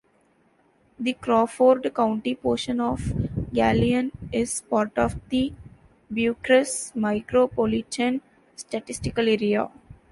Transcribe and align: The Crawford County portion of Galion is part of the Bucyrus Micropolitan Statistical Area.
The 0.99 1.13
Crawford 1.13 1.93
County 1.93 2.33
portion 2.33 2.79
of 2.81 3.01
Galion 3.53 4.09
is 4.31 4.61
part 4.61 4.97
of 4.97 5.15
the 5.29 5.53
Bucyrus 6.11 6.91
Micropolitan 6.95 8.19
Statistical 8.55 9.29
Area. 9.29 9.69